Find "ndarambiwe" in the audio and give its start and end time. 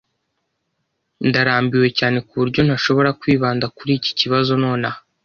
1.27-1.87